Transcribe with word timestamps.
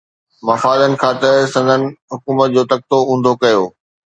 مفادن 0.47 0.93
خاطر 1.01 1.33
سندن 1.53 1.81
حڪومتن 2.11 2.53
جو 2.55 2.63
تختو 2.69 2.97
اونڌو 3.09 3.31
ڪيو 3.41 3.63